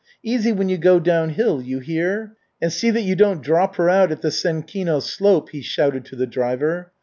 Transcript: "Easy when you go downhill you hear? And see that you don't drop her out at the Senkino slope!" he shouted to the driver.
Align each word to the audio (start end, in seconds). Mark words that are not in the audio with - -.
"Easy 0.23 0.51
when 0.51 0.67
you 0.67 0.79
go 0.79 0.99
downhill 0.99 1.61
you 1.61 1.77
hear? 1.77 2.35
And 2.59 2.73
see 2.73 2.89
that 2.89 3.03
you 3.03 3.15
don't 3.15 3.43
drop 3.43 3.75
her 3.75 3.87
out 3.87 4.11
at 4.11 4.23
the 4.23 4.31
Senkino 4.31 4.99
slope!" 4.99 5.49
he 5.49 5.61
shouted 5.61 6.05
to 6.05 6.15
the 6.15 6.25
driver. 6.25 6.91